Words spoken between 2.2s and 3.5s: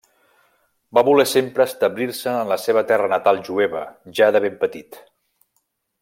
en la seva terra natal